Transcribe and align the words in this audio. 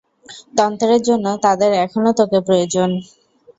তন্ত্রের 0.57 1.01
জন্য 1.07 1.25
তাদের 1.45 1.71
এখনও 1.85 2.11
তোকে 2.19 2.39
প্রয়োজন। 2.47 2.89